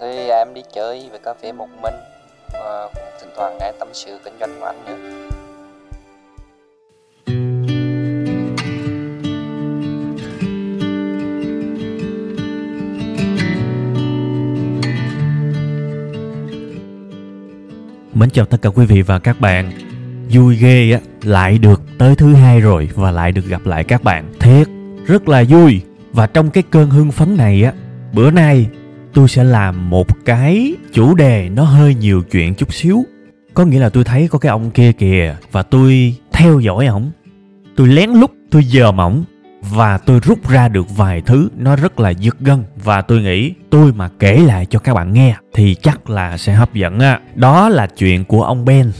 [0.00, 1.94] Thì à, em đi chơi về cà phê một mình
[2.52, 4.96] và cũng thỉnh thoảng nghe tâm sự kinh doanh của anh nữa.
[18.14, 19.72] Mến chào tất cả quý vị và các bạn.
[20.30, 24.02] Vui ghê á, lại được tới thứ hai rồi và lại được gặp lại các
[24.02, 24.32] bạn.
[24.40, 24.68] Thiệt,
[25.06, 25.80] rất là vui.
[26.12, 27.72] Và trong cái cơn hưng phấn này á,
[28.12, 28.66] bữa nay
[29.18, 33.04] tôi sẽ làm một cái chủ đề nó hơi nhiều chuyện chút xíu.
[33.54, 37.10] Có nghĩa là tôi thấy có cái ông kia kìa và tôi theo dõi ổng.
[37.76, 39.24] Tôi lén lút, tôi dòm ổng
[39.70, 42.64] và tôi rút ra được vài thứ nó rất là giật gân.
[42.84, 46.52] Và tôi nghĩ tôi mà kể lại cho các bạn nghe thì chắc là sẽ
[46.52, 47.20] hấp dẫn á.
[47.34, 48.92] Đó là chuyện của ông ben.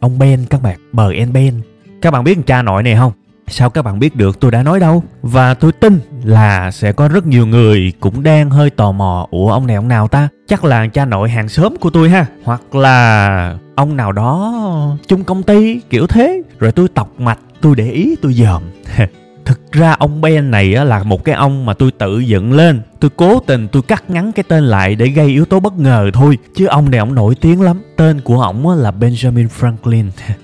[0.00, 1.60] Ông ben các bạn bờ en ben.
[2.02, 3.12] Các bạn biết cha nội này không?
[3.52, 5.02] Sao các bạn biết được tôi đã nói đâu?
[5.22, 9.52] Và tôi tin là sẽ có rất nhiều người cũng đang hơi tò mò, ủa,
[9.52, 10.28] ông này ông nào ta?
[10.48, 12.26] Chắc là cha nội hàng xóm của tôi ha.
[12.44, 16.42] Hoặc là, ông nào đó chung công ty, kiểu thế.
[16.58, 18.62] Rồi tôi tọc mạch, tôi để ý, tôi dòm.
[19.44, 22.82] Thực ra ông Ben này là một cái ông mà tôi tự dựng lên.
[23.00, 26.10] Tôi cố tình tôi cắt ngắn cái tên lại để gây yếu tố bất ngờ
[26.14, 27.82] thôi, chứ ông này ông nổi tiếng lắm.
[27.96, 30.10] Tên của ổng là Benjamin Franklin.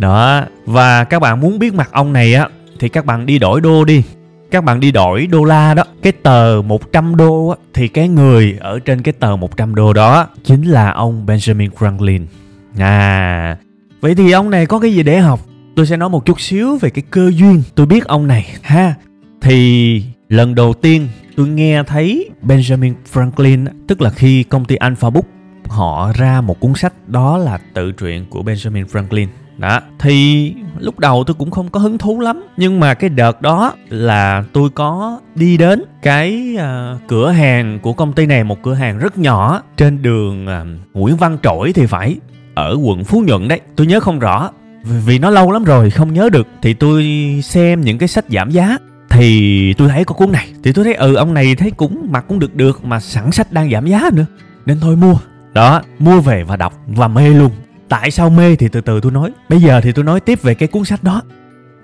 [0.00, 2.48] đó, và các bạn muốn biết mặt ông này á,
[2.78, 4.02] thì các bạn đi đổi đô đi.
[4.50, 5.84] Các bạn đi đổi đô la đó.
[6.02, 10.28] Cái tờ 100 đô á, thì cái người ở trên cái tờ 100 đô đó
[10.44, 12.24] chính là ông Benjamin Franklin.
[12.78, 13.56] À
[14.00, 15.40] vậy thì ông này có cái gì để học?
[15.76, 18.94] Tôi sẽ nói một chút xíu về cái cơ duyên tôi biết ông này, ha.
[19.40, 25.10] Thì lần đầu tiên tôi nghe thấy Benjamin Franklin tức là khi công ty Alpha
[25.10, 25.24] Book
[25.68, 29.26] họ ra một cuốn sách, đó là tự truyện của Benjamin Franklin
[29.60, 33.42] đó thì lúc đầu tôi cũng không có hứng thú lắm nhưng mà cái đợt
[33.42, 38.62] đó là tôi có đi đến cái uh, cửa hàng của công ty này một
[38.62, 42.16] cửa hàng rất nhỏ trên đường uh, Nguyễn Văn Trỗi thì phải
[42.54, 43.60] ở quận Phú Nhuận đấy.
[43.76, 44.50] Tôi nhớ không rõ
[44.84, 46.46] vì nó lâu lắm rồi không nhớ được.
[46.62, 47.04] Thì tôi
[47.44, 48.78] xem những cái sách giảm giá
[49.10, 50.48] thì tôi thấy có cuốn này.
[50.62, 53.52] Thì tôi thấy ừ ông này thấy cũng mặc cũng được được mà sẵn sách
[53.52, 54.26] đang giảm giá nữa
[54.66, 55.14] nên thôi mua.
[55.52, 57.50] Đó mua về và đọc và mê luôn
[57.90, 59.32] tại sao mê thì từ từ tôi nói.
[59.48, 61.22] Bây giờ thì tôi nói tiếp về cái cuốn sách đó.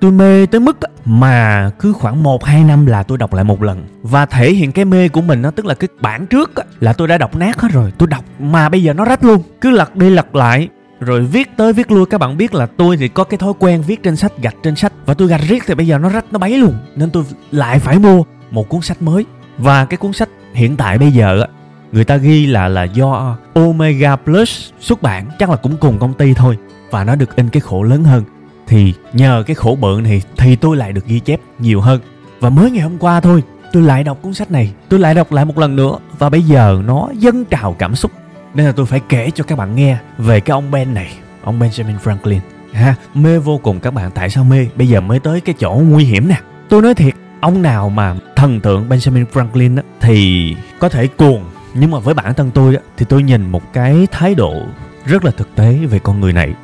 [0.00, 3.62] Tôi mê tới mức mà cứ khoảng một, hai năm là tôi đọc lại một
[3.62, 3.86] lần.
[4.02, 7.08] Và thể hiện cái mê của mình nó tức là cái bản trước là tôi
[7.08, 9.42] đã đọc nát hết rồi, tôi đọc mà bây giờ nó rách luôn.
[9.60, 10.68] Cứ lật đi lật lại,
[11.00, 13.82] rồi viết tới viết lui, các bạn biết là tôi thì có cái thói quen
[13.86, 14.92] viết trên sách, gạch trên sách.
[15.06, 16.74] Và tôi gạch riết thì bây giờ nó rách, nó bấy luôn.
[16.96, 19.24] Nên tôi lại phải mua một cuốn sách mới.
[19.58, 21.46] Và cái cuốn sách hiện tại bây giờ
[21.96, 26.14] người ta ghi là là do Omega Plus xuất bản chắc là cũng cùng công
[26.14, 26.58] ty thôi
[26.90, 28.24] và nó được in cái khổ lớn hơn.
[28.66, 32.00] Thì nhờ cái khổ bự này thì tôi lại được ghi chép nhiều hơn.
[32.40, 33.42] Và mới ngày hôm qua thôi
[33.72, 36.42] tôi lại đọc cuốn sách này tôi lại đọc lại một lần nữa và bây
[36.42, 38.12] giờ nó dâng trào cảm xúc.
[38.54, 41.60] Nên là tôi phải kể cho các bạn nghe về cái ông Ben này ông
[41.60, 42.40] Benjamin Franklin.
[42.72, 44.66] Ha mê vô cùng các bạn tại sao mê?
[44.76, 46.40] Bây giờ mới tới cái chỗ nguy hiểm nè.
[46.68, 51.44] Tôi nói thiệt ông nào mà thần tượng Benjamin Franklin á, thì có thể cuồng
[51.80, 54.62] nhưng mà với bản thân tôi á, thì tôi nhìn một cái thái độ
[55.04, 56.54] rất là thực tế về con người này.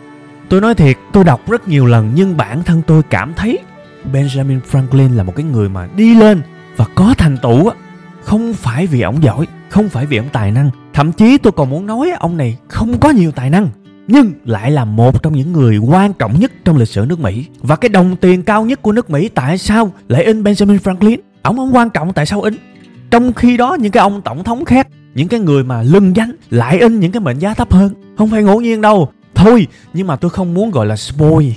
[0.49, 3.59] Tôi nói thiệt tôi đọc rất nhiều lần nhưng bản thân tôi cảm thấy
[4.13, 6.43] Benjamin Franklin là một cái người mà đi lên
[6.77, 7.77] và có thành tựu á.
[8.23, 10.71] Không phải vì ổng giỏi không phải vì ông tài năng.
[10.93, 13.69] Thậm chí tôi còn muốn nói ông này không có nhiều tài năng
[14.07, 17.47] nhưng lại là một trong những người quan trọng nhất trong lịch sử nước Mỹ.
[17.61, 21.17] Và cái đồng tiền cao nhất của nước Mỹ tại sao lại in Benjamin Franklin?
[21.43, 22.55] Ông không quan trọng tại sao in?
[23.11, 26.33] Trong khi đó những cái ông tổng thống khác những cái người mà lưng danh,
[26.51, 27.95] lại in những cái mệnh giá thấp hơn.
[28.19, 29.09] Không phải ngẫu nhiên đâu.
[29.35, 31.49] Thôi, nhưng mà tôi không muốn gọi là spoil.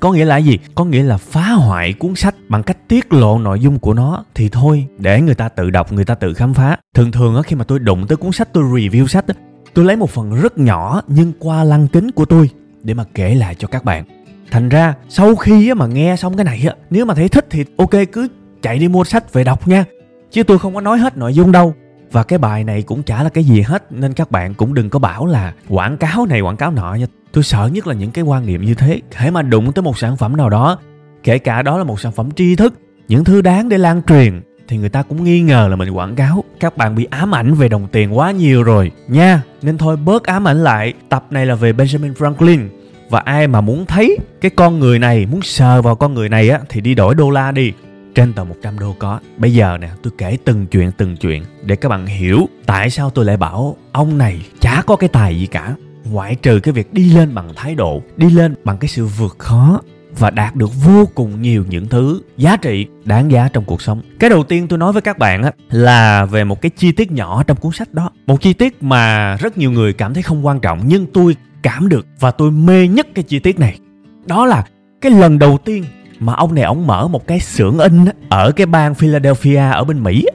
[0.00, 0.58] Có nghĩa là gì?
[0.74, 4.24] Có nghĩa là phá hoại cuốn sách bằng cách tiết lộ nội dung của nó.
[4.34, 6.76] Thì thôi, để người ta tự đọc, người ta tự khám phá.
[6.94, 9.34] Thường thường á, khi mà tôi đụng tới cuốn sách, tôi review sách á,
[9.74, 12.50] tôi lấy một phần rất nhỏ nhưng qua lăng kính của tôi
[12.82, 14.04] để mà kể lại cho các bạn.
[14.50, 17.64] Thành ra, sau khi mà nghe xong cái này á, nếu mà thấy thích thì
[17.76, 18.28] ok, cứ
[18.62, 19.84] chạy đi mua sách về đọc nha.
[20.30, 21.74] Chứ tôi không có nói hết nội dung đâu
[22.12, 24.90] và cái bài này cũng chả là cái gì hết, nên các bạn cũng đừng
[24.90, 27.06] có bảo là quảng cáo này, quảng cáo nọ nha.
[27.32, 29.00] Tôi sợ nhất là những cái quan niệm như thế.
[29.14, 30.78] Hễ mà đụng tới một sản phẩm nào đó,
[31.22, 32.74] kể cả đó là một sản phẩm tri thức,
[33.08, 36.16] những thứ đáng để lan truyền, thì người ta cũng nghi ngờ là mình quảng
[36.16, 36.44] cáo.
[36.60, 39.42] Các bạn bị ám ảnh về đồng tiền quá nhiều rồi, nha.
[39.62, 40.94] Nên thôi, bớt ám ảnh lại.
[41.08, 42.68] Tập này là về benjamin franklin.
[43.10, 46.48] Và ai mà muốn thấy cái con người này, muốn sờ vào con người này
[46.48, 47.72] á, thì đi đổi đô la đi
[48.14, 49.20] trên tờ 100 đô có.
[49.36, 53.10] Bây giờ nè, tôi kể từng chuyện từng chuyện để các bạn hiểu tại sao
[53.10, 55.74] tôi lại bảo ông này chả có cái tài gì cả.
[56.04, 59.38] Ngoại trừ cái việc đi lên bằng thái độ, đi lên bằng cái sự vượt
[59.38, 59.80] khó
[60.18, 64.02] và đạt được vô cùng nhiều những thứ giá trị đáng giá trong cuộc sống.
[64.18, 67.12] Cái đầu tiên tôi nói với các bạn á là về một cái chi tiết
[67.12, 68.10] nhỏ trong cuốn sách đó.
[68.26, 71.88] Một chi tiết mà rất nhiều người cảm thấy không quan trọng nhưng tôi cảm
[71.88, 73.78] được và tôi mê nhất cái chi tiết này.
[74.26, 74.64] Đó là
[75.00, 75.84] cái lần đầu tiên
[76.22, 80.02] mà ông này, ông mở một cái xưởng in ở cái bang Philadelphia ở bên
[80.02, 80.26] Mỹ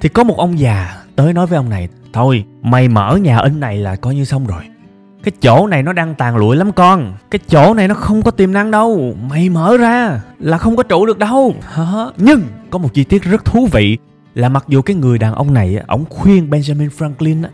[0.00, 3.60] thì có một ông già tới nói với ông này, thôi, mày mở nhà in
[3.60, 4.62] này là coi như xong rồi.
[5.24, 7.14] Cái chỗ này nó đang tàn lụi lắm con.
[7.30, 9.14] Cái chỗ này nó không có tiềm năng đâu.
[9.30, 11.54] Mày mở ra là không có trụ được đâu.
[12.16, 13.98] Nhưng có một chi tiết rất thú vị
[14.34, 17.44] là mặc dù cái người đàn ông này ông khuyên benjamin franklin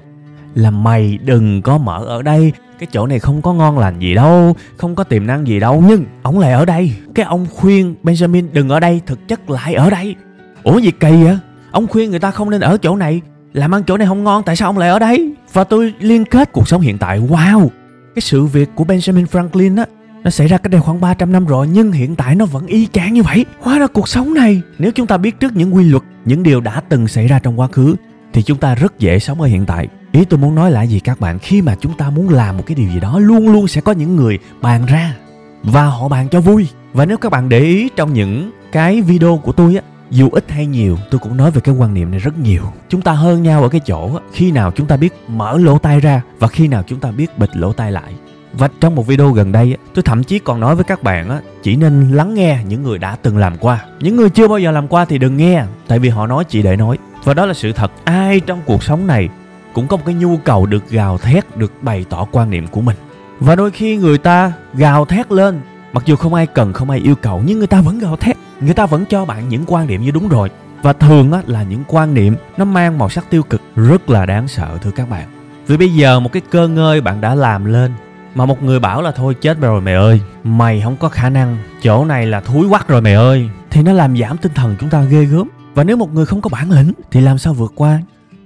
[0.58, 2.52] là mày đừng có mở ở đây.
[2.78, 5.84] Cái chỗ này không có ngon lành gì đâu không có tiềm năng gì đâu
[5.88, 6.92] nhưng ông lại ở đây.
[7.14, 10.14] Cái ông khuyên benjamin đừng ở đây thực chất lại ở đây.
[10.62, 11.38] Ủa gì kỳ vậy?
[11.70, 13.20] Ông khuyên người ta không nên ở chỗ này.
[13.52, 15.34] Làm ăn chỗ này không ngon tại sao ông lại ở đây?
[15.52, 17.20] Và tôi liên kết cuộc sống hiện tại.
[17.20, 17.68] Wow!
[18.14, 19.84] Cái sự việc của benjamin franklin á
[20.24, 22.86] nó xảy ra cách đây khoảng 300 năm rồi nhưng hiện tại nó vẫn y
[22.92, 23.44] chang như vậy.
[23.60, 26.60] Hóa ra cuộc sống này, nếu chúng ta biết trước những quy luật, những điều
[26.60, 27.96] đã từng xảy ra trong quá khứ
[28.32, 29.88] thì chúng ta rất dễ sống ở hiện tại.
[30.12, 31.38] Ý tôi muốn nói là gì các bạn?
[31.38, 33.92] Khi mà chúng ta muốn làm một cái điều gì đó luôn luôn sẽ có
[33.92, 35.14] những người bàn ra
[35.62, 36.68] và họ bàn cho vui.
[36.92, 40.50] Và nếu các bạn để ý trong những cái video của tôi á dù ít
[40.50, 42.62] hay nhiều tôi cũng nói về cái quan niệm này rất nhiều.
[42.88, 45.78] Chúng ta hơn nhau ở cái chỗ á, khi nào chúng ta biết mở lỗ
[45.78, 48.12] tai ra và khi nào chúng ta biết bịt lỗ tai lại.
[48.52, 51.40] Và trong một video gần đây tôi thậm chí còn nói với các bạn á
[51.62, 53.84] chỉ nên lắng nghe những người đã từng làm qua.
[54.00, 56.62] Những người chưa bao giờ làm qua thì đừng nghe tại vì họ nói chỉ
[56.62, 56.98] để nói
[57.28, 59.28] và đó là sự thật ai trong cuộc sống này
[59.72, 62.80] cũng có một cái nhu cầu được gào thét được bày tỏ quan niệm của
[62.80, 62.96] mình.
[63.40, 65.60] Và đôi khi người ta gào thét lên
[65.92, 68.36] mặc dù không ai cần không ai yêu cầu nhưng người ta vẫn gào thét.
[68.60, 70.50] Người ta vẫn cho bạn những quan niệm như đúng rồi.
[70.82, 74.26] Và thường á, là những quan niệm nó mang màu sắc tiêu cực rất là
[74.26, 75.28] đáng sợ thưa các bạn.
[75.66, 77.92] Vì bây giờ một cái cơ ngơi bạn đã làm lên
[78.34, 81.56] mà một người bảo là thôi chết rồi mày ơi mày không có khả năng
[81.82, 83.48] chỗ này là thúi quắc rồi mày ơi.
[83.70, 85.48] Thì nó làm giảm tinh thần chúng ta ghê gớm
[85.78, 88.02] và nếu một người không có bản lĩnh, thì làm sao vượt qua?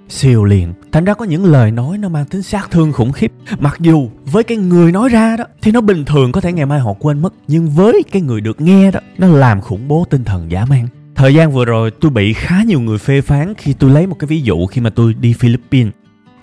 [0.09, 3.33] Siêu liền, thành ra có những lời nói nó mang tính sát thương khủng khiếp.
[3.59, 6.67] Mặc dù với cái người nói ra đó, thì nó bình thường có thể ngày
[6.67, 10.07] mai họ quên mất, nhưng với cái người được nghe đó, nó làm khủng bố
[10.11, 13.55] tinh thần dã man thời gian vừa rồi tôi bị khá nhiều người phê phán
[13.55, 15.93] khi tôi lấy một cái ví dụ khi mà tôi đi philippines.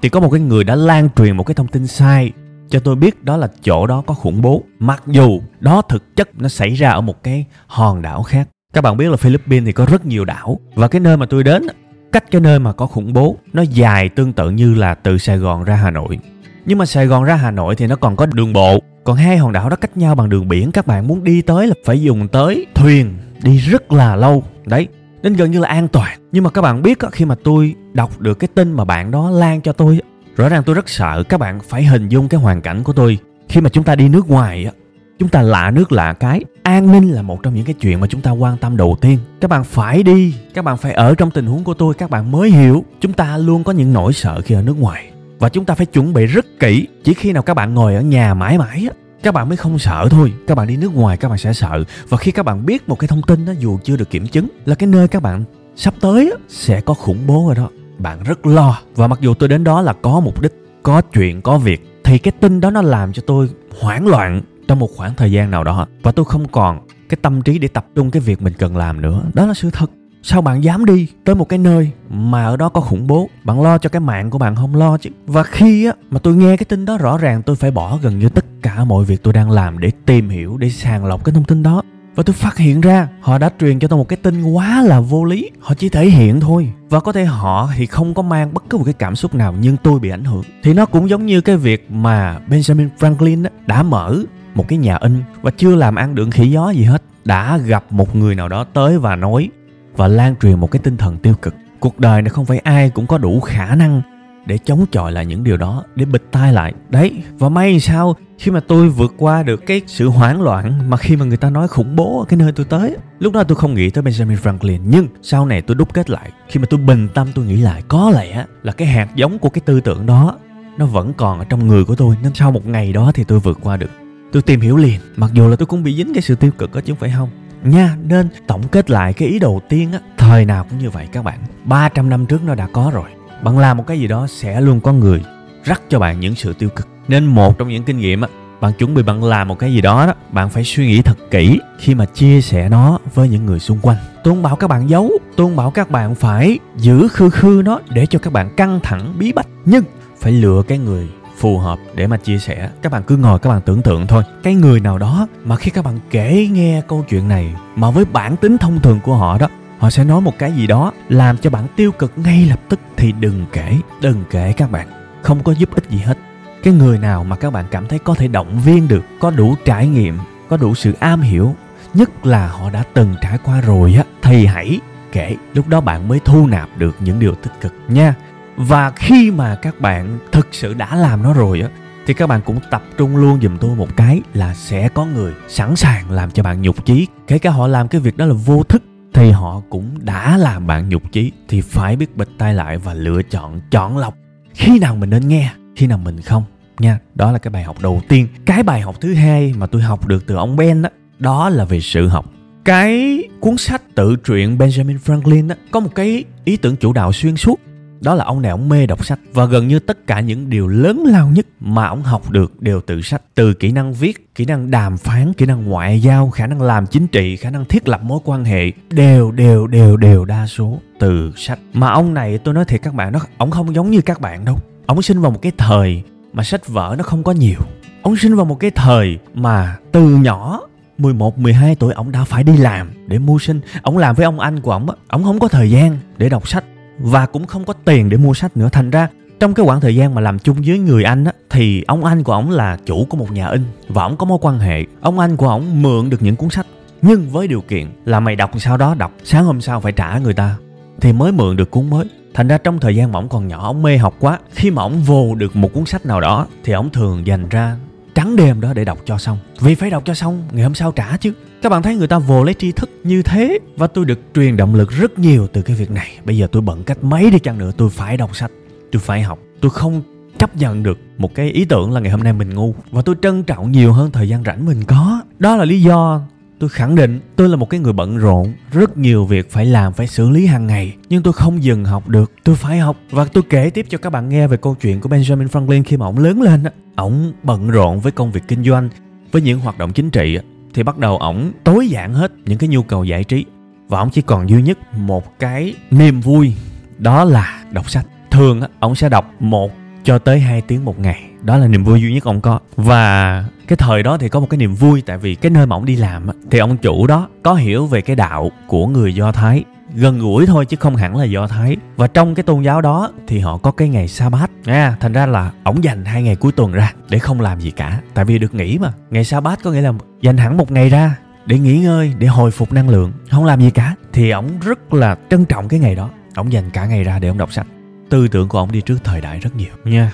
[0.01, 2.31] Thì có một cái người đã lan truyền một cái thông tin sai,
[2.69, 4.63] cho tôi biết đó là chỗ đó có khủng bố.
[4.79, 8.81] Mặc dù đó thực chất nó xảy ra ở một cái hòn đảo khác các
[8.81, 11.63] bạn biết là philippines thì có rất nhiều đảo và cái nơi mà tôi đến
[12.11, 15.37] cách cái nơi mà có khủng bố nó dài tương tự như là từ Sài
[15.37, 16.19] Gòn ra Hà Nội.
[16.65, 19.37] Nhưng mà Sài Gòn ra Hà Nội thì nó còn có đường bộ, còn hai
[19.37, 22.01] hòn đảo đó cách nhau bằng đường biển các bạn muốn đi tới là phải
[22.01, 24.43] dùng tới thuyền đi rất là lâu.
[24.65, 24.87] Đấy,
[25.23, 26.19] nên gần như là an toàn.
[26.31, 29.29] Nhưng mà các bạn biết khi mà tôi đọc được cái tin mà bạn đó
[29.29, 29.99] lan cho tôi,
[30.35, 33.17] rõ ràng tôi rất sợ các bạn phải hình dung cái hoàn cảnh của tôi
[33.49, 34.71] khi mà chúng ta đi nước ngoài
[35.19, 36.43] chúng ta lạ nước lạ cái.
[36.63, 39.19] An ninh là một trong những cái chuyện mà chúng ta quan tâm đầu tiên.
[39.41, 40.35] Các bạn phải đi.
[40.53, 41.93] Các bạn phải ở trong tình huống của tôi.
[41.93, 42.85] Các bạn mới hiểu.
[42.99, 45.11] Chúng ta luôn có những nỗi sợ khi ở nước ngoài.
[45.39, 46.87] Và chúng ta phải chuẩn bị rất kỹ.
[47.03, 49.79] Chỉ khi nào các bạn ngồi ở nhà mãi mãi á các bạn mới không
[49.79, 50.33] sợ thôi.
[50.47, 51.83] Các bạn đi nước ngoài các bạn sẽ sợ.
[52.09, 54.47] Và khi các bạn biết một cái thông tin đó dù chưa được kiểm chứng
[54.65, 55.43] là cái nơi các bạn
[55.75, 57.69] sắp tới á, sẽ có khủng bố ở đó.
[57.97, 58.79] Bạn rất lo.
[58.95, 62.17] Và mặc dù tôi đến đó là có mục đích có chuyện có việc thì
[62.17, 63.49] cái tin đó nó làm cho tôi
[63.79, 67.41] hoảng loạn trong một khoảng thời gian nào đó, và tôi không còn cái tâm
[67.41, 69.21] trí để tập trung cái việc mình cần làm nữa.
[69.33, 69.91] Đó là sự thật.
[70.23, 73.29] Sao bạn dám đi tới một cái nơi mà ở đó có khủng bố?
[73.43, 74.75] Bạn lo cho cái mạng của bạn không?
[74.75, 75.09] Lo chứ.
[75.25, 78.19] Và khi á, mà tôi nghe cái tin đó, rõ ràng tôi phải bỏ gần
[78.19, 81.33] như tất cả mọi việc tôi đang làm để tìm hiểu, để sàng lọc cái
[81.33, 81.81] thông tin đó.
[82.15, 84.99] Và tôi phát hiện ra, họ đã truyền cho tôi một cái tin quá là
[84.99, 85.51] vô lý.
[85.59, 86.71] Họ chỉ thể hiện thôi.
[86.89, 89.55] Và có thể họ thì không có mang bất cứ một cái cảm xúc nào,
[89.61, 90.43] nhưng tôi bị ảnh hưởng.
[90.63, 94.17] Thì nó cũng giống như cái việc mà benjamin franklin đã mở
[94.55, 97.03] một cái nhà in và chưa làm ăn được khỉ gió gì hết.
[97.25, 99.49] Đã gặp một người nào đó tới và nói
[99.95, 101.55] và lan truyền một cái tinh thần tiêu cực.
[101.79, 104.01] Cuộc đời này không phải ai cũng có đủ khả năng
[104.45, 106.73] để chống chọi lại những điều đó, để bịt tai lại.
[106.89, 110.97] Đấy, và may sao khi mà tôi vượt qua được cái sự hoảng loạn mà
[110.97, 113.55] khi mà người ta nói khủng bố ở cái nơi tôi tới, lúc đó tôi
[113.55, 114.79] không nghĩ tới benjamin franklin.
[114.85, 117.83] Nhưng sau này tôi đúc kết lại, khi mà tôi bình tâm tôi nghĩ lại,
[117.87, 120.37] có lẽ là cái hạt giống của cái tư tưởng đó
[120.77, 122.15] nó vẫn còn ở trong người của tôi.
[122.23, 123.91] Nên sau một ngày đó thì tôi vượt qua được
[124.31, 124.99] tôi tìm hiểu liền.
[125.15, 127.13] Mặc dù là tôi cũng bị dính cái sự tiêu cực đó chứ không phải
[127.17, 127.29] không.
[127.63, 131.07] Nha, nên tổng kết lại cái ý đầu tiên á, thời nào cũng như vậy
[131.11, 131.39] các bạn.
[131.65, 133.09] 300 năm trước nó đã có rồi.
[133.43, 135.23] Bạn làm một cái gì đó sẽ luôn có người
[135.63, 136.87] rắc cho bạn những sự tiêu cực.
[137.07, 138.27] Nên một trong những kinh nghiệm á,
[138.61, 141.17] bạn chuẩn bị bạn làm một cái gì đó đó, bạn phải suy nghĩ thật
[141.31, 143.97] kỹ khi mà chia sẻ nó với những người xung quanh.
[144.23, 147.61] Tôi không bảo các bạn giấu tôi không bảo các bạn phải giữ khư khư
[147.65, 149.47] nó để cho các bạn căng thẳng bí bách.
[149.65, 149.83] Nhưng
[150.19, 151.09] phải lựa cái người
[151.39, 152.69] phù hợp để mà chia sẻ.
[152.81, 154.23] Các bạn cứ ngồi, các bạn tưởng tượng thôi.
[154.43, 158.05] Cái người nào đó mà khi các bạn kể nghe câu chuyện này mà với
[158.05, 159.47] bản tính thông thường của họ đó,
[159.79, 162.79] họ sẽ nói một cái gì đó làm cho bạn tiêu cực ngay lập tức
[162.97, 164.87] thì đừng kể đừng kể các bạn.
[165.21, 166.17] Không có giúp ích gì hết.
[166.63, 169.55] Cái người nào mà các bạn cảm thấy có thể động viên được, có đủ
[169.65, 170.17] trải nghiệm,
[170.49, 171.55] có đủ sự am hiểu,
[171.93, 174.79] nhất là họ đã từng trải qua rồi á, thì hãy
[175.11, 175.35] kể.
[175.53, 178.13] Lúc đó bạn mới thu nạp được những điều tích cực nha
[178.59, 181.69] và khi mà các bạn thực sự đã làm nó rồi á,
[182.05, 185.33] thì các bạn cũng tập trung luôn giùm tôi một cái là sẽ có người
[185.47, 187.07] sẵn sàng làm cho bạn nhục chí.
[187.27, 190.67] Kể cả họ làm cái việc đó là vô thức, thì họ cũng đã làm
[190.67, 191.31] bạn nhục chí.
[191.47, 194.15] Thì phải biết bịch tay lại và lựa chọn chọn lọc.
[194.53, 196.43] Khi nào mình nên nghe, khi nào mình không,
[196.79, 196.99] nha.
[197.15, 198.27] Đó là cái bài học đầu tiên.
[198.45, 200.89] Cái bài học thứ hai mà tôi học được từ ông ben đó
[201.19, 202.25] đó là về sự học.
[202.65, 207.13] Cái cuốn sách tự truyện benjamin franklin đó có một cái ý tưởng chủ đạo
[207.13, 207.59] xuyên suốt
[208.01, 209.19] đó là ông này ông mê đọc sách.
[209.33, 212.81] Và gần như tất cả những điều lớn lao nhất mà ông học được đều
[212.81, 213.21] từ sách.
[213.35, 216.87] Từ kỹ năng viết kỹ năng đàm phán kỹ năng ngoại giao khả năng làm
[216.87, 220.79] chính trị khả năng thiết lập mối quan hệ đều đều đều đều đa số
[220.99, 221.59] từ sách.
[221.73, 224.45] Mà ông này tôi nói thiệt các bạn nó ông không giống như các bạn
[224.45, 224.57] đâu.
[224.85, 226.03] Ông sinh vào một cái thời
[226.33, 227.59] mà sách vở nó không có nhiều.
[228.01, 230.61] Ông sinh vào một cái thời mà từ nhỏ
[230.97, 233.61] 11, 12 tuổi ông đã phải đi làm để mưu sinh.
[233.81, 236.47] Ông làm với ông anh của ông á, ông không có thời gian để đọc
[236.47, 236.63] sách
[236.99, 238.69] và cũng không có tiền để mua sách nữa.
[238.71, 239.07] Thành ra,
[239.39, 242.23] trong cái khoảng thời gian mà làm chung với người anh á, thì ông anh
[242.23, 244.85] của ông là chủ của một nhà in và ông có mối quan hệ.
[245.01, 246.65] Ông anh của ông mượn được những cuốn sách.
[247.01, 250.17] Nhưng với điều kiện là mày đọc sau đó đọc, sáng hôm sau phải trả
[250.17, 250.55] người ta,
[251.01, 252.05] thì mới mượn được cuốn mới.
[252.33, 254.39] Thành ra trong thời gian mà ông còn nhỏ ông mê học quá.
[254.51, 257.75] Khi mà ông vô được một cuốn sách nào đó, thì ông thường dành ra
[258.15, 259.37] trắng đêm đó để đọc cho xong.
[259.59, 262.19] Vì phải đọc cho xong, ngày hôm sau trả chứ các bạn thấy người ta
[262.19, 265.61] vồ lấy tri thức như thế và tôi được truyền động lực rất nhiều từ
[265.61, 266.19] cái việc này.
[266.25, 268.51] Bây giờ tôi bận cách mấy đi chăng nữa, tôi phải đọc sách,
[268.91, 269.39] tôi phải học.
[269.61, 270.01] Tôi không
[270.37, 272.75] chấp nhận được một cái ý tưởng là ngày hôm nay mình ngu.
[272.91, 275.21] Và tôi trân trọng nhiều hơn thời gian rảnh mình có.
[275.39, 276.21] Đó là lý do
[276.59, 278.53] tôi khẳng định tôi là một cái người bận rộn.
[278.71, 280.95] Rất nhiều việc phải làm, phải xử lý hàng ngày.
[281.09, 282.97] Nhưng tôi không dừng học được, tôi phải học.
[283.11, 285.97] Và tôi kể tiếp cho các bạn nghe về câu chuyện của benjamin franklin khi
[285.97, 286.63] mà ông lớn lên
[286.95, 288.89] ổng bận rộn với công việc kinh doanh,
[289.31, 290.37] với những hoạt động chính trị
[290.73, 293.45] thì bắt đầu ổng tối giản hết những cái nhu cầu giải trí.
[293.87, 296.53] Và ổng chỉ còn duy nhất một cái niềm vui,
[296.97, 298.05] đó là đọc sách.
[298.31, 299.71] Thường ổng sẽ đọc một
[300.03, 301.23] cho tới 2 tiếng một ngày.
[301.41, 302.59] Đó là niềm vui duy nhất ông có.
[302.75, 305.75] Và cái thời đó thì có một cái niềm vui, tại vì cái nơi mà
[305.75, 309.31] ông đi làm thì ông chủ đó có hiểu về cái đạo của người do
[309.31, 309.63] thái
[309.95, 311.77] gần gũi thôi chứ không hẳn là do thái.
[311.95, 315.13] Và trong cái tôn giáo đó thì họ có cái ngày sa bát nha thành
[315.13, 318.01] ra là ổng dành hai ngày cuối tuần ra để không làm gì cả.
[318.13, 318.93] Tại vì được nghỉ mà.
[319.09, 321.15] Ngày sa bát có nghĩa là dành hẳn một ngày ra
[321.45, 323.95] để nghỉ ngơi để hồi phục năng lượng không làm gì cả.
[324.13, 326.09] Thì ổng rất là trân trọng cái ngày đó.
[326.35, 327.67] Ổng dành cả ngày ra để ông đọc sách.
[328.09, 329.73] Tư tưởng của ông đi trước thời đại rất nhiều.
[329.83, 330.11] Nha.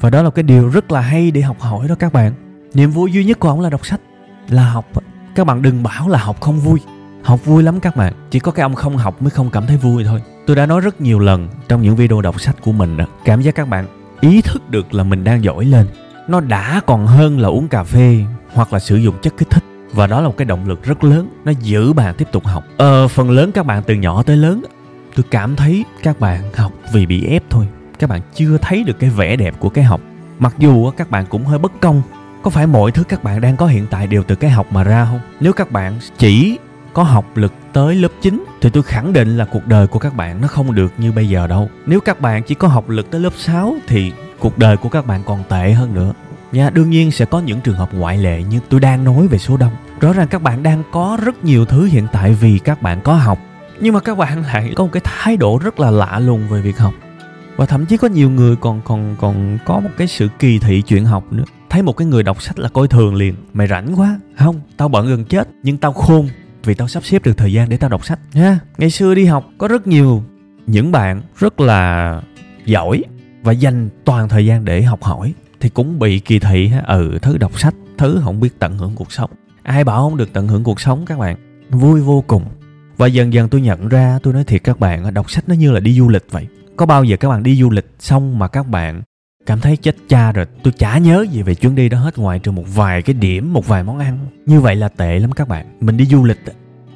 [0.00, 2.32] Và đó là cái điều rất là hay để học hỏi đó các bạn.
[2.74, 4.00] Niềm vui duy nhất của ông là đọc sách
[4.48, 4.86] là học.
[5.34, 6.80] Các bạn đừng bảo là học không vui
[7.26, 8.12] học vui lắm các bạn.
[8.30, 10.22] Chỉ có cái ông không học mới không cảm thấy vui thôi.
[10.46, 13.04] Tôi đã nói rất nhiều lần trong những video đọc sách của mình đó.
[13.24, 13.86] Cảm giác các bạn,
[14.20, 15.86] ý thức được là mình đang giỏi lên.
[16.28, 19.64] Nó đã còn hơn là uống cà phê hoặc là sử dụng chất kích thích.
[19.92, 21.28] Và đó là một cái động lực rất lớn.
[21.44, 22.64] Nó giữ bạn tiếp tục học.
[22.76, 24.64] Ờ phần lớn các bạn từ nhỏ tới lớn,
[25.16, 27.68] tôi cảm thấy các bạn học vì bị ép thôi.
[27.98, 30.00] Các bạn chưa thấy được cái vẻ đẹp của cái học.
[30.38, 32.02] Mặc dù các bạn cũng hơi bất công.
[32.42, 34.84] Có phải mọi thứ các bạn đang có hiện tại đều từ cái học mà
[34.84, 35.20] ra không?
[35.40, 36.58] Nếu các bạn chỉ
[36.96, 40.16] có học lực tới lớp 9 thì tôi khẳng định là cuộc đời của các
[40.16, 41.70] bạn nó không được như bây giờ đâu.
[41.86, 45.06] Nếu các bạn chỉ có học lực tới lớp 6 thì cuộc đời của các
[45.06, 46.12] bạn còn tệ hơn nữa.
[46.52, 49.38] Nha, đương nhiên sẽ có những trường hợp ngoại lệ như tôi đang nói về
[49.38, 49.72] số đông.
[50.00, 53.14] Rõ ràng các bạn đang có rất nhiều thứ hiện tại vì các bạn có
[53.14, 53.38] học.
[53.80, 56.60] Nhưng mà các bạn lại có một cái thái độ rất là lạ lùng về
[56.60, 56.94] việc học.
[57.56, 60.82] Và thậm chí có nhiều người còn còn còn có một cái sự kỳ thị
[60.82, 61.44] chuyện học nữa.
[61.70, 63.34] Thấy một cái người đọc sách là coi thường liền.
[63.52, 64.20] Mày rảnh quá.
[64.38, 66.28] Không, tao bận gần chết nhưng tao khôn
[66.66, 68.18] vì tao sắp xếp được thời gian để tao đọc sách.
[68.32, 70.22] Nha, ngày xưa đi học có rất nhiều
[70.66, 72.22] những bạn rất là
[72.64, 73.04] giỏi
[73.42, 77.38] và dành toàn thời gian để học hỏi thì cũng bị kỳ thị ừ thứ
[77.38, 79.30] đọc sách, thứ không biết tận hưởng cuộc sống.
[79.62, 81.36] Ai bảo không được tận hưởng cuộc sống các bạn?
[81.70, 82.44] Vui vô cùng.
[82.96, 85.70] Và dần dần tôi nhận ra, tôi nói thiệt các bạn, đọc sách nó như
[85.70, 86.46] là đi du lịch vậy.
[86.76, 89.02] Có bao giờ các bạn đi du lịch xong mà các bạn
[89.46, 92.38] cảm thấy chết cha rồi, tôi chả nhớ gì về chuyến đi đó hết ngoài
[92.38, 94.18] trừ một vài cái điểm, một vài món ăn.
[94.46, 95.66] Như vậy là tệ lắm các bạn.
[95.80, 96.38] Mình đi du lịch,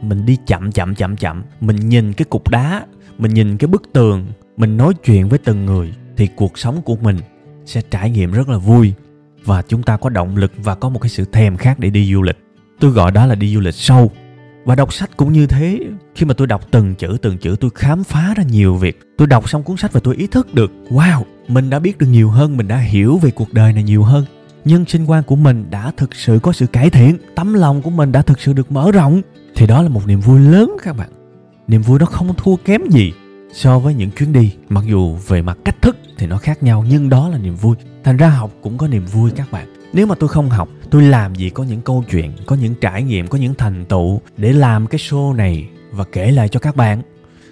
[0.02, 1.42] mình đi chậm chậm chậm chậm.
[1.61, 2.87] Mình nhìn cái cục đá,
[3.19, 4.26] mình nhìn cái bức tường,
[4.57, 7.16] mình nói chuyện với từng người thì cuộc sống của mình
[7.64, 8.92] sẽ trải nghiệm rất là vui.
[9.45, 12.12] Và chúng ta có động lực và có một cái sự thèm khát để đi
[12.12, 12.38] du lịch.
[12.80, 14.11] Tôi gọi đó là đi du lịch sâu.
[14.64, 15.78] Và đọc sách cũng như thế.
[16.14, 19.00] Khi mà tôi đọc từng chữ từng chữ tôi khám phá ra nhiều việc.
[19.19, 22.07] Tôi đọc xong cuốn sách và tôi ý thức được, wow mình đã biết được
[22.07, 24.25] nhiều hơn, mình đã hiểu về cuộc đời này nhiều hơn.
[24.64, 27.90] Nhân sinh quan của mình đã thực sự có sự cải thiện, tấm lòng của
[27.90, 29.23] mình đã thực sự được mở rộng.
[29.57, 31.09] Thì đó là một niềm vui lớn các bạn.
[31.69, 33.12] Niềm vui nó không thua kém gì
[33.52, 36.85] so với những chuyến đi, mặc dù về mặt cách thức thì nó khác nhau,
[36.88, 37.76] nhưng đó là niềm vui.
[38.04, 39.66] Thành ra học cũng có niềm vui các bạn.
[39.92, 43.02] Nếu mà tôi không học, tôi làm gì có những câu chuyện, có những trải
[43.02, 46.76] nghiệm, có những thành tựu để làm cái show này và kể lại cho các
[46.76, 47.02] bạn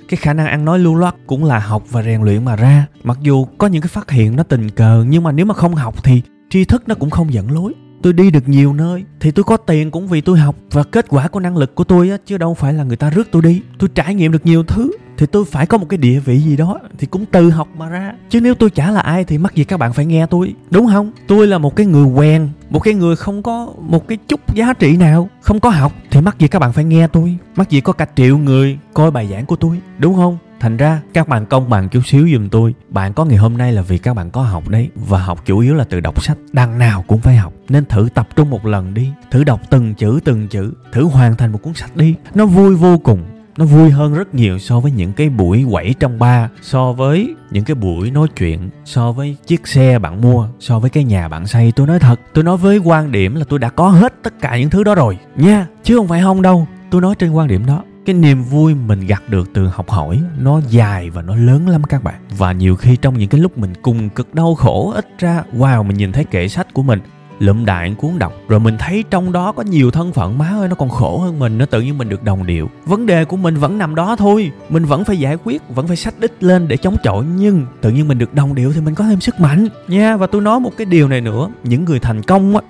[0.08, 2.86] cái khả năng ăn nói lưu loát cũng là học và rèn luyện mà ra.
[3.02, 5.74] Mặc dù có những cái phát hiện nó tình cờ, nhưng mà nếu mà không
[5.74, 9.30] học thì tri thức nó cũng không dẫn lối tôi đi được nhiều nơi, thì
[9.30, 10.56] tôi có tiền cũng vì tôi học.
[10.70, 13.10] Và kết quả của năng lực của tôi á, chứ đâu phải là người ta
[13.10, 13.62] rước tôi đi.
[13.78, 16.56] Tôi trải nghiệm được nhiều thứ, thì tôi phải có một cái địa vị gì
[16.56, 18.12] đó, thì cũng từ học mà ra.
[18.30, 20.86] Chứ nếu tôi chả là ai thì mắc gì các bạn phải nghe tôi, đúng
[20.86, 21.12] không?
[21.26, 24.72] Tôi là một cái người quen, một cái người không có một cái chút giá
[24.72, 27.36] trị nào, không có học thì mắc gì các bạn phải nghe tôi.
[27.56, 30.38] Mắc gì có cả triệu người coi bài giảng của tôi, đúng không?
[30.60, 32.74] Thành ra, các bạn công bằng chút xíu giùm tôi.
[32.88, 35.58] Bạn có ngày hôm nay là vì các bạn có học đấy, và học chủ
[35.58, 36.38] yếu là từ đọc sách.
[36.52, 39.10] Đằng nào cũng phải học, nên thử tập trung một lần đi.
[39.30, 40.72] Thử đọc từng chữ từng chữ.
[40.92, 42.14] Thử hoàn thành một cuốn sách đi.
[42.34, 43.22] Nó vui vô cùng.
[43.56, 47.34] Nó vui hơn rất nhiều so với những cái buổi quẩy trong ba, so với
[47.50, 51.28] những cái buổi nói chuyện, so với chiếc xe bạn mua, so với cái nhà
[51.28, 51.72] bạn xây.
[51.76, 54.58] Tôi nói thật, tôi nói với quan điểm là tôi đã có hết tất cả
[54.58, 55.66] những thứ đó rồi, nha.
[55.82, 56.66] Chứ không phải không đâu.
[56.90, 60.20] Tôi nói trên quan điểm đó cái niềm vui mình gặt được từ học hỏi
[60.38, 62.14] nó dài và nó lớn lắm các bạn.
[62.38, 65.84] Và nhiều khi trong những cái lúc mình cùng cực đau khổ, ít ra, wow,
[65.84, 67.00] mình nhìn thấy kệ sách của mình,
[67.38, 70.68] lụm đại cuốn đọc, rồi mình thấy trong đó có nhiều thân phận, má ơi,
[70.68, 72.70] nó còn khổ hơn mình, nó tự nhiên mình được đồng điệu.
[72.86, 75.96] Vấn đề của mình vẫn nằm đó thôi, mình vẫn phải giải quyết, vẫn phải
[75.96, 78.94] sách đích lên để chống chọi, nhưng tự nhiên mình được đồng điệu thì mình
[78.94, 79.68] có thêm sức mạnh.
[79.88, 82.62] Nha, và tôi nói một cái điều này nữa, những người thành công á,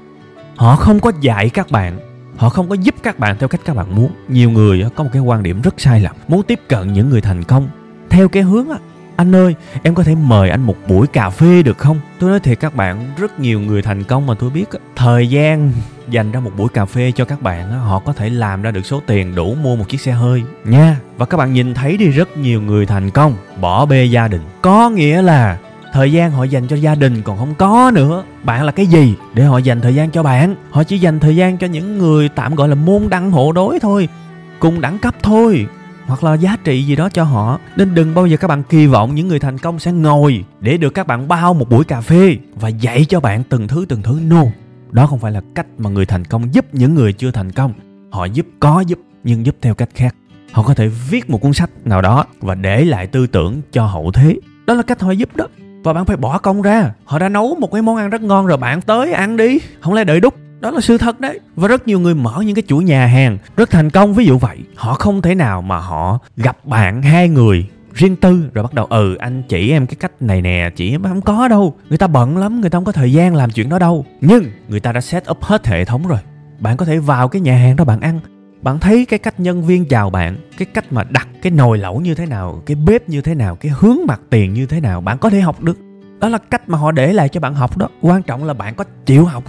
[0.56, 2.07] họ không có dạy các bạn
[2.38, 4.10] họ không có giúp các bạn theo cách các bạn muốn.
[4.28, 7.20] Nhiều người có một cái quan điểm rất sai lầm, muốn tiếp cận những người
[7.20, 7.68] thành công.
[8.10, 8.78] Theo cái hướng á,
[9.16, 12.00] anh ơi, em có thể mời anh một buổi cà phê được không?
[12.18, 14.64] Tôi nói thiệt các bạn, rất nhiều người thành công mà tôi biết
[14.96, 15.72] thời gian
[16.10, 18.86] dành ra một buổi cà phê cho các bạn họ có thể làm ra được
[18.86, 20.96] số tiền đủ mua một chiếc xe hơi nha.
[21.16, 24.42] Và các bạn nhìn thấy đi, rất nhiều người thành công, bỏ bê gia đình.
[24.62, 25.58] Có nghĩa là
[25.92, 28.24] thời gian họ dành cho gia đình còn không có nữa.
[28.44, 30.54] Bạn là cái gì để họ dành thời gian cho bạn?
[30.70, 33.80] Họ chỉ dành thời gian cho những người tạm gọi là môn đăng hộ đối
[33.80, 34.08] thôi,
[34.60, 35.66] cùng đẳng cấp thôi,
[36.06, 37.58] hoặc là giá trị gì đó cho họ.
[37.76, 40.76] Nên đừng bao giờ các bạn kỳ vọng những người thành công sẽ ngồi để
[40.76, 44.02] được các bạn bao một buổi cà phê và dạy cho bạn từng thứ từng
[44.02, 44.20] thứ.
[44.22, 44.42] No,
[44.90, 47.72] đó không phải là cách mà người thành công giúp những người chưa thành công.
[48.10, 50.14] Họ giúp có giúp, nhưng giúp theo cách khác.
[50.52, 53.86] Họ có thể viết một cuốn sách nào đó và để lại tư tưởng cho
[53.86, 54.36] hậu thế.
[54.66, 55.46] Đó là cách họ giúp đó
[55.82, 56.90] và bạn phải bỏ công ra.
[57.04, 59.58] Họ đã nấu một cái món ăn rất ngon rồi bạn tới ăn đi.
[59.80, 60.34] Không lẽ đợi đúc?
[60.60, 61.40] Đó là sự thật đấy.
[61.56, 63.38] Và rất nhiều người mở những cái chuỗi nhà hàng.
[63.56, 64.58] Rất thành công, ví dụ vậy.
[64.76, 68.86] Họ không thể nào mà họ gặp bạn hai người riêng tư rồi bắt đầu
[68.86, 71.76] ừ anh chỉ em cái cách này nè, chỉ em không có đâu.
[71.88, 74.06] Người ta bận lắm, người ta không có thời gian làm chuyện đó đâu.
[74.20, 76.18] Nhưng người ta đã set up hết hệ thống rồi.
[76.58, 78.20] Bạn có thể vào cái nhà hàng đó bạn ăn
[78.62, 82.00] bạn thấy cái cách nhân viên chào bạn, cái cách mà đặt cái nồi lẩu
[82.00, 85.00] như thế nào, cái bếp như thế nào, cái hướng mặt tiền như thế nào,
[85.00, 85.78] bạn có thể học được.
[86.20, 87.88] Đó là cách mà họ để lại cho bạn học đó.
[88.00, 89.44] Quan trọng là bạn có chịu học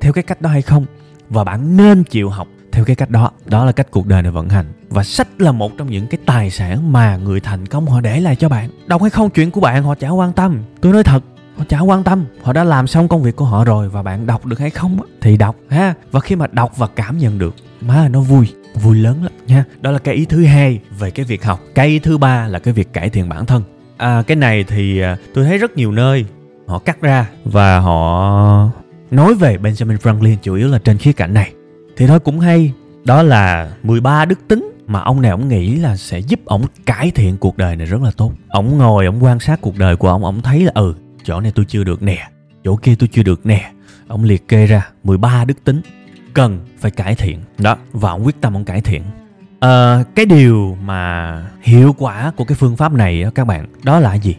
[0.00, 0.86] theo cái cách đó hay không,
[1.30, 3.30] và bạn nên chịu học theo cái cách đó.
[3.46, 4.66] Đó là cách cuộc đời này vận hành.
[4.88, 8.20] Và sách là một trong những cái tài sản mà người thành công họ để
[8.20, 8.70] lại cho bạn.
[8.86, 10.62] Đọc hay không, chuyện của bạn họ chả quan tâm.
[10.80, 11.20] Tôi nói thật
[11.56, 12.24] họ chả quan tâm.
[12.42, 14.98] Họ đã làm xong công việc của họ rồi và bạn đọc được hay không
[15.20, 15.94] thì đọc ha.
[16.10, 19.64] Và khi mà đọc và cảm nhận được má nó vui vui lớn lắm nha.
[19.80, 21.60] Đó là cái ý thứ hai về cái việc học.
[21.74, 23.62] Cái ý thứ ba là cái việc cải thiện bản thân.
[23.96, 26.26] À, cái này thì à, tôi thấy rất nhiều nơi
[26.66, 28.70] họ cắt ra và họ
[29.10, 31.52] nói về Benjamin Franklin chủ yếu là trên khía cạnh này.
[31.96, 32.72] Thì thôi cũng hay.
[33.04, 37.10] Đó là 13 đức tính mà ông này ông nghĩ là sẽ giúp ông cải
[37.10, 38.32] thiện cuộc đời này rất là tốt.
[38.48, 41.52] Ông ngồi ông quan sát cuộc đời của ông ông thấy là ừ chỗ này
[41.54, 42.28] tôi chưa được nè
[42.64, 43.72] chỗ kia tôi chưa được nè.
[44.08, 45.80] Ông liệt kê ra 13 đức tính
[46.34, 47.38] cần phải cải thiện.
[47.58, 49.02] Đó và ông quyết tâm ông cải thiện.
[49.60, 54.00] À, cái điều mà hiệu quả của cái phương pháp này đó các bạn đó
[54.00, 54.36] là gì?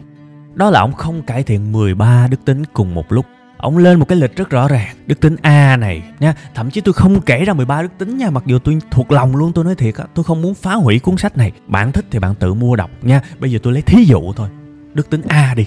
[0.54, 3.26] Đó là ông không cải thiện 13 đức tính cùng một lúc.
[3.56, 4.96] Ông lên một cái lịch rất rõ ràng.
[5.06, 8.30] Đức tính a này nha thậm chí tôi không kể ra 13 đức tính nha
[8.30, 10.98] mặc dù tôi thuộc lòng luôn tôi nói thiệt á tôi không muốn phá hủy
[10.98, 11.52] cuốn sách này.
[11.66, 13.20] Bạn thích thì bạn tự mua đọc nha.
[13.38, 14.48] Bây giờ tôi lấy thí dụ thôi.
[14.94, 15.66] Đức tính a đi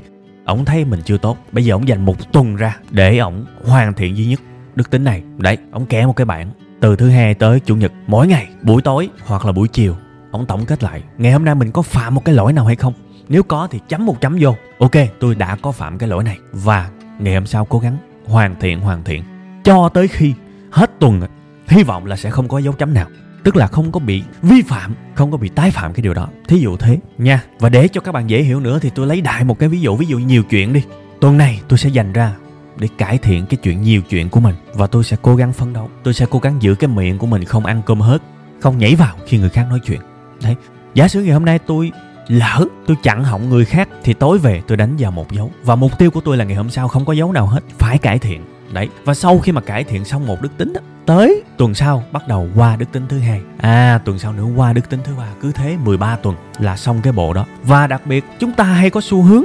[0.49, 1.37] ổng thấy mình chưa tốt.
[1.51, 4.39] Bây giờ ổng dành một tuần ra để ổng hoàn thiện duy nhất
[4.75, 5.23] đức tính này.
[5.37, 6.51] Đấy ổng kẻ một cái bản.
[6.79, 9.95] Từ thứ hai tới chủ nhật, mỗi ngày, buổi tối hoặc là buổi chiều
[10.31, 11.03] ổng tổng kết lại.
[11.17, 12.93] Ngày hôm nay mình có phạm một cái lỗi nào hay không?
[13.29, 14.55] Nếu có thì chấm một chấm vô.
[14.79, 18.55] Ok, tôi đã có phạm cái lỗi này và ngày hôm sau cố gắng hoàn
[18.59, 19.23] thiện hoàn thiện
[19.63, 20.33] cho tới khi
[20.71, 21.21] hết tuần.
[21.67, 23.07] Hy vọng là sẽ không có dấu chấm nào
[23.43, 26.27] tức là không có bị vi phạm không có bị tái phạm cái điều đó.
[26.47, 27.43] Thí dụ thế nha.
[27.59, 29.81] Và để cho các bạn dễ hiểu nữa thì tôi lấy đại một cái ví
[29.81, 30.83] dụ ví dụ nhiều chuyện đi.
[31.21, 32.35] Tuần này tôi sẽ dành ra
[32.77, 35.73] để cải thiện cái chuyện nhiều chuyện của mình và tôi sẽ cố gắng phấn
[35.73, 35.89] đấu.
[36.03, 38.21] Tôi sẽ cố gắng giữ cái miệng của mình không ăn cơm hết
[38.59, 39.99] không nhảy vào khi người khác nói chuyện.
[40.43, 40.55] Đấy.
[40.93, 41.91] Giả sử ngày hôm nay tôi
[42.27, 45.51] lỡ tôi chặn họng người khác thì tối về tôi đánh vào một dấu.
[45.63, 47.97] Và mục tiêu của tôi là ngày hôm sau không có dấu nào hết phải
[47.97, 48.41] cải thiện.
[48.73, 48.89] Đấy.
[49.05, 51.43] Và sau khi mà cải thiện xong một đức tính đó, tới.
[51.57, 53.41] Tuần sau bắt đầu qua đức tính thứ hai.
[53.57, 53.99] À.
[54.05, 57.13] Tuần sau nữa qua đức tính thứ ba cứ thế 13 tuần là xong cái
[57.13, 57.45] bộ đó.
[57.63, 59.43] Và đặc biệt chúng ta hay có xu hướng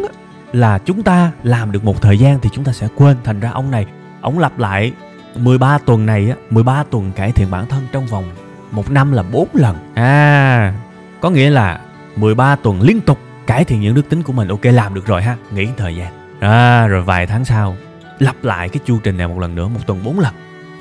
[0.53, 3.17] là chúng ta làm được một thời gian thì chúng ta sẽ quên.
[3.25, 3.87] Thành ra ông này
[4.21, 4.93] ông lặp lại
[5.37, 8.25] 13 tuần này á 13 tuần cải thiện bản thân trong vòng
[8.71, 9.77] một năm là bốn lần.
[9.95, 10.75] À.
[11.21, 11.81] Có nghĩa là
[12.17, 14.49] 13 tuần liên tục cải thiện những đức tính của mình.
[14.49, 16.13] Ok làm được rồi ha nghỉ thời gian.
[16.41, 17.77] À rồi vài tháng sau
[18.19, 20.35] lặp lại cái chu trình này một lần nữa một tuần bốn lần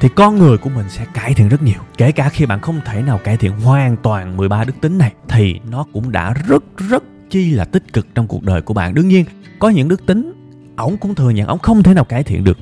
[0.04, 1.82] thì con người của mình sẽ cải thiện rất nhiều.
[1.98, 5.14] Kể cả khi bạn không thể nào cải thiện hoàn toàn 13 đức tính này,
[5.28, 8.94] thì nó cũng đã rất rất chi là tích cực trong cuộc đời của bạn.
[8.94, 9.26] Đương nhiên,
[9.60, 10.34] có những đức tính,
[10.76, 12.58] ổng cũng thừa nhận ổng không thể nào cải thiện được.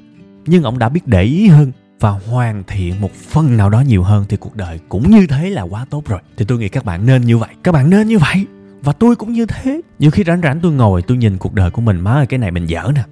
[0.46, 4.04] Nhưng ổng đã biết để ý hơn và hoàn thiện một phần nào đó nhiều
[4.04, 6.20] hơn thì cuộc đời cũng như thế là quá tốt rồi.
[6.38, 7.50] Thì tôi nghĩ các bạn nên như vậy.
[7.64, 8.46] Các bạn nên như vậy.
[8.82, 9.82] Và tôi cũng như thế.
[10.00, 12.00] Nhiều khi rảnh rảnh tôi ngồi, tôi nhìn cuộc đời của mình.
[12.00, 13.04] Má ơi, cái này mình dở nè.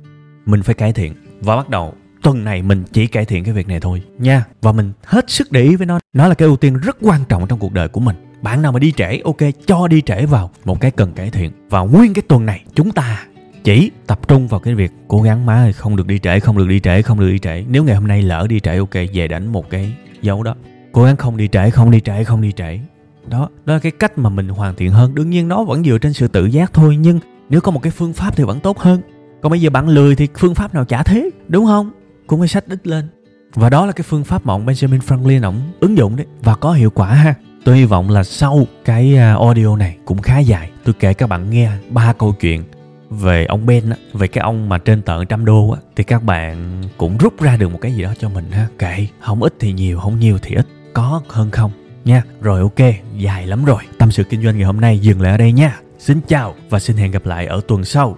[0.45, 1.13] Mình phải cải thiện.
[1.41, 4.45] Và bắt đầu tuần này mình chỉ cải thiện cái việc này thôi nha.
[4.61, 5.99] Và mình hết sức để ý với nó.
[6.13, 8.15] Nó là cái ưu tiên rất quan trọng trong cuộc đời của mình.
[8.41, 11.51] Bạn nào mà đi trễ, ok, cho đi trễ vào một cái cần cải thiện.
[11.69, 13.23] Và nguyên cái tuần này, chúng ta
[13.63, 16.57] chỉ tập trung vào cái việc cố gắng má ơi, không được đi trễ, không
[16.57, 17.63] được đi trễ, không được đi trễ.
[17.67, 20.55] Nếu ngày hôm nay lỡ đi trễ, ok, về đánh một cái dấu đó.
[20.91, 22.79] Cố gắng không đi trễ, không đi trễ, không đi trễ.
[23.27, 25.15] Đó đó là cái cách mà mình hoàn thiện hơn.
[25.15, 27.91] Đương nhiên nó vẫn dựa trên sự tự giác thôi, nhưng nếu có một cái
[27.91, 29.01] phương pháp thì vẫn tốt hơn.
[29.41, 31.91] Còn bây giờ bạn lười thì phương pháp nào chả thế, đúng không?
[32.29, 33.07] Cũng phải sách ít lên.
[33.55, 36.55] Và đó là cái phương pháp mà ông Benjamin Franklin ổng ứng dụng đấy và
[36.55, 37.33] có hiệu quả ha.
[37.65, 40.71] Tôi hy vọng là sau cái à, audio này cũng khá dài.
[40.83, 42.63] Tôi kể các bạn nghe ba câu chuyện
[43.09, 46.23] về ông Ben á, về cái ông mà trên tận trăm đô á thì các
[46.23, 48.67] bạn cũng rút ra được một cái gì đó cho mình ha.
[48.79, 51.71] Kệ không ít thì nhiều không nhiều thì ít có hơn không
[52.05, 52.23] nha.
[52.41, 53.83] Rồi ok dài lắm rồi.
[53.97, 55.79] Tâm sự kinh doanh ngày hôm nay dừng lại ở đây nha.
[55.99, 58.17] Xin chào và xin hẹn gặp lại ở tuần sau.